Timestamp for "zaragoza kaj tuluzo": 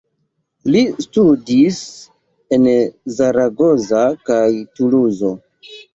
3.19-5.35